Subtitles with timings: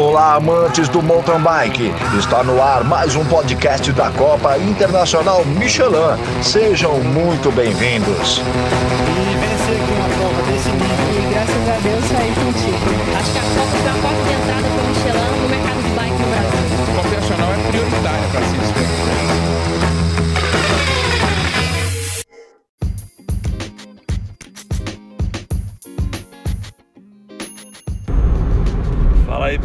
[0.00, 1.92] Olá, amantes do mountain bike.
[2.18, 6.16] Está no ar mais um podcast da Copa Internacional Michelin.
[6.42, 8.40] Sejam muito bem-vindos.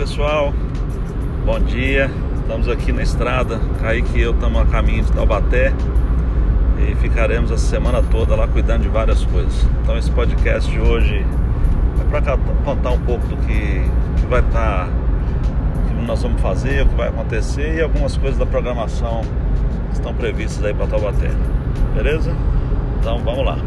[0.06, 0.54] Pessoal,
[1.44, 2.12] bom dia.
[2.42, 3.60] Estamos aqui na estrada.
[3.82, 5.74] Kaique e eu estamos a caminho de Taubaté
[6.78, 9.66] e ficaremos a semana toda lá cuidando de várias coisas.
[9.82, 11.26] Então esse podcast de hoje
[12.00, 13.82] é para contar um pouco do que,
[14.22, 14.90] que vai estar,
[15.88, 19.22] que nós vamos fazer, o que vai acontecer e algumas coisas da programação
[19.90, 21.32] que estão previstas aí para Taubaté.
[21.96, 22.32] Beleza?
[23.00, 23.58] Então vamos lá.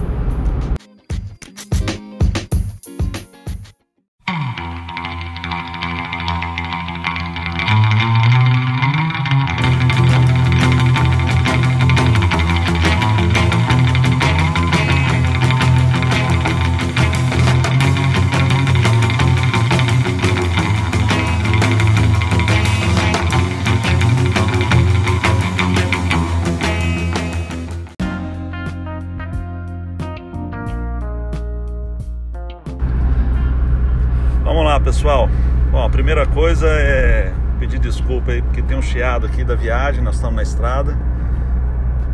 [34.89, 35.29] Pessoal.
[35.71, 40.03] Bom, a primeira coisa é pedir desculpa aí porque tem um chiado aqui da viagem,
[40.03, 40.97] nós estamos na estrada,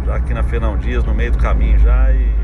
[0.05, 2.35] já aqui na Fernão Dias, no meio do caminho já e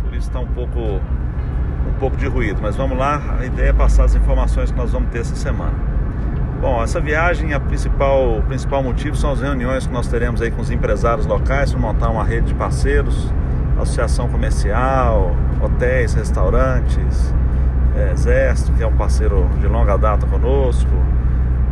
[0.00, 3.72] por isso está um pouco um pouco de ruído, mas vamos lá, a ideia é
[3.72, 5.74] passar as informações que nós vamos ter essa semana.
[6.60, 10.52] Bom, essa viagem, a principal, o principal motivo são as reuniões que nós teremos aí
[10.52, 13.34] com os empresários locais para montar uma rede de parceiros,
[13.76, 17.34] associação comercial, hotéis, restaurantes,
[17.96, 20.90] é, Exército, que é um parceiro de longa data conosco.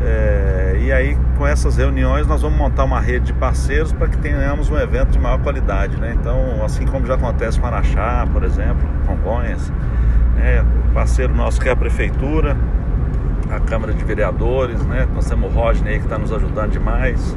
[0.04, 4.18] É, e aí, com essas reuniões, nós vamos montar uma rede de parceiros para que
[4.18, 5.96] tenhamos um evento de maior qualidade.
[5.96, 6.16] Né?
[6.18, 9.72] Então, assim como já acontece com Araxá, por exemplo, Congonhas,
[10.36, 10.64] né?
[10.88, 12.56] o parceiro nosso que é a Prefeitura,
[13.50, 15.06] a Câmara de Vereadores, né?
[15.14, 17.36] nós temos o Rodney aí que está nos ajudando demais,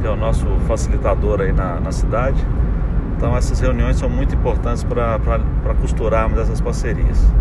[0.00, 2.44] que é o nosso facilitador aí na, na cidade.
[3.16, 5.18] Então, essas reuniões são muito importantes para
[5.80, 7.32] costurarmos essas parcerias.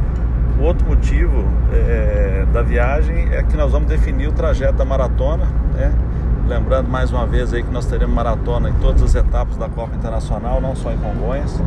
[0.61, 5.91] Outro motivo é, da viagem é que nós vamos definir o trajeto da maratona, né?
[6.47, 9.95] Lembrando mais uma vez aí que nós teremos maratona em todas as etapas da Copa
[9.95, 11.59] Internacional, não só em Congonhas,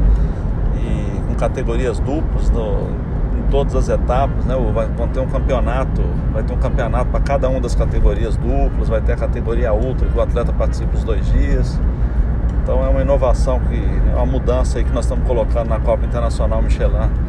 [0.76, 2.88] e com categorias duplas no,
[3.36, 4.54] em todas as etapas, né?
[4.72, 6.02] Vai, ter um campeonato,
[6.32, 10.06] vai ter um campeonato para cada uma das categorias duplas, vai ter a categoria ultra
[10.06, 11.80] que o atleta participa os dois dias.
[12.62, 13.76] Então é uma inovação que
[14.12, 17.23] é uma mudança aí que nós estamos colocando na Copa Internacional Michelin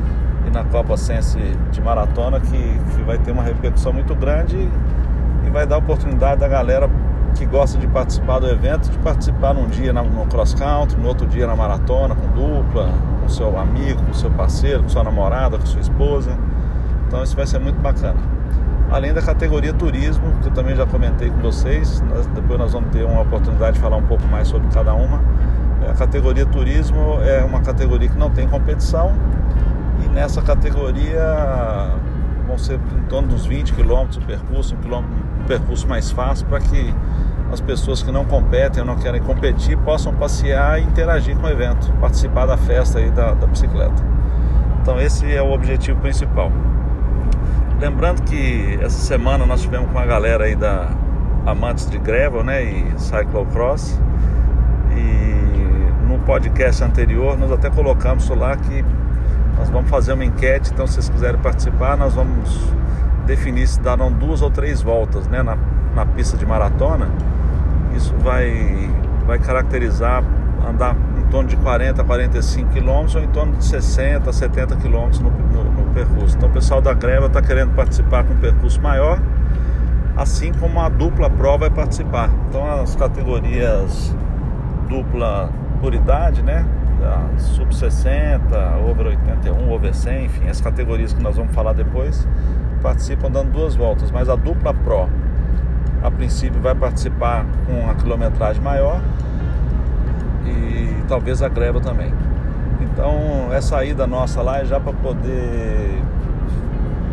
[0.48, 1.38] e na Copa Sense
[1.72, 4.58] de maratona que, que vai ter uma repercussão muito grande
[5.46, 6.90] e vai dar oportunidade da galera
[7.36, 11.28] que gosta de participar do evento de participar num dia no cross country, no outro
[11.28, 12.90] dia na maratona com dupla,
[13.22, 16.38] com seu amigo, com seu parceiro, com sua namorada, com sua esposa.
[17.08, 18.20] Então isso vai ser muito bacana.
[18.90, 22.92] Além da categoria turismo, que eu também já comentei com vocês, nós, depois nós vamos
[22.92, 25.22] ter uma oportunidade de falar um pouco mais sobre cada uma.
[25.90, 29.12] A categoria turismo é uma categoria que não tem competição,
[30.16, 31.92] nessa categoria
[32.48, 36.96] vão ser em torno dos 20 quilômetros o percurso, um, percurso mais fácil para que
[37.52, 41.50] as pessoas que não competem ou não querem competir possam passear e interagir com o
[41.50, 44.02] evento, participar da festa aí da, da bicicleta.
[44.82, 46.50] Então esse é o objetivo principal.
[47.80, 50.90] Lembrando que essa semana nós tivemos com a galera aí da
[51.46, 54.00] Amantes de Gravel né, e Cyclocross
[54.96, 58.84] e no podcast anterior nós até colocamos lá que
[59.58, 62.74] nós vamos fazer uma enquete, então se vocês quiserem participar, nós vamos
[63.26, 65.58] definir se darão duas ou três voltas né, na,
[65.96, 67.10] na pista de maratona.
[67.96, 68.90] Isso vai,
[69.26, 70.24] vai caracterizar
[70.68, 74.76] andar em torno de 40 a 45 quilômetros ou em torno de 60 a 70
[74.78, 76.36] quilômetros no, no, no, percurso.
[76.36, 79.20] Então o pessoal da greva está querendo participar com um percurso maior,
[80.18, 82.30] assim como a dupla prova vai participar.
[82.50, 84.16] Então as categorias
[84.90, 85.50] dupla
[85.82, 86.66] por idade, né?
[87.38, 92.28] Sub 60, over 81, over 100, enfim, as categorias que nós vamos falar depois,
[92.82, 95.10] participam dando duas voltas, mas a dupla Pro,
[96.04, 99.02] a princípio, vai participar com a quilometragem maior
[100.46, 102.14] e talvez a greva também.
[102.82, 106.02] Então, essa ida nossa lá é já para poder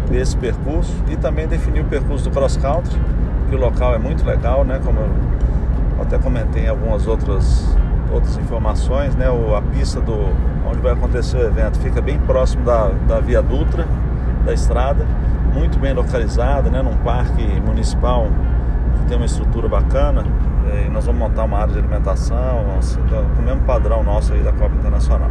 [0.08, 3.00] ver esse percurso e também definir o percurso do cross country,
[3.48, 4.80] que o local é muito legal, né?
[4.84, 7.76] Como eu até comentei em algumas outras
[8.12, 9.30] outras informações, né?
[9.30, 10.14] O, a pista do
[10.68, 13.86] onde vai acontecer o evento fica bem próximo da, da Via Dutra,
[14.44, 15.04] da estrada,
[15.52, 18.26] muito bem localizada, né, num parque municipal
[18.98, 20.24] que tem uma estrutura bacana.
[20.86, 22.64] E nós vamos montar uma área de alimentação,
[23.34, 25.30] com o mesmo padrão nosso aí da Copa Internacional.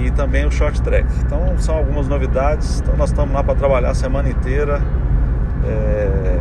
[0.00, 1.06] E também o short track.
[1.20, 2.80] Então são algumas novidades.
[2.80, 4.80] Então nós estamos lá para trabalhar a semana inteira.
[5.64, 6.38] É,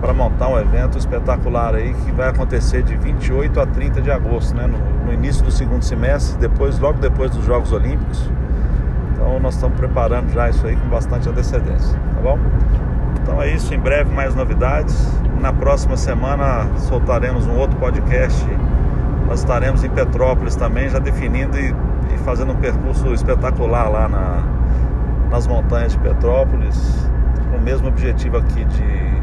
[0.00, 4.54] para montar um evento espetacular aí que vai acontecer de 28 a 30 de agosto,
[4.54, 4.66] né?
[4.66, 8.30] No, no, início do segundo semestre, depois, logo depois dos Jogos Olímpicos.
[9.12, 12.38] Então nós estamos preparando já isso aí com bastante antecedência, tá bom?
[13.20, 15.12] Então é isso, em breve mais novidades.
[15.40, 18.46] Na próxima semana soltaremos um outro podcast.
[19.26, 21.74] Nós estaremos em Petrópolis também, já definindo e,
[22.14, 24.42] e fazendo um percurso espetacular lá na,
[25.30, 27.10] nas montanhas de Petrópolis,
[27.50, 29.18] com o mesmo objetivo aqui de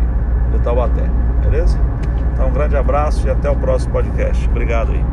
[0.57, 1.04] de Taubaté,
[1.42, 1.80] beleza?
[2.34, 4.48] Então um grande abraço e até o próximo podcast.
[4.50, 5.04] Obrigado aí.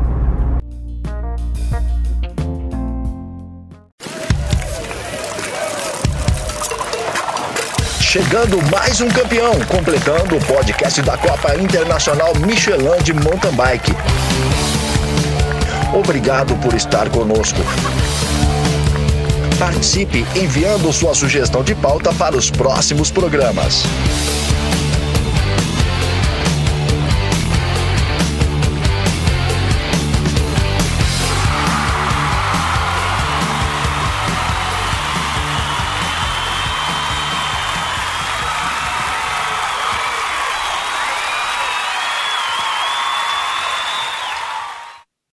[7.99, 13.91] Chegando mais um campeão, completando o podcast da Copa Internacional Michelin de Mountain Bike.
[15.91, 17.59] Obrigado por estar conosco.
[19.57, 23.83] Participe enviando sua sugestão de pauta para os próximos programas.